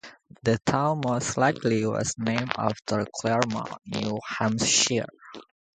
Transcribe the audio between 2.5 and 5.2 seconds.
after Claremont, New Hampshire.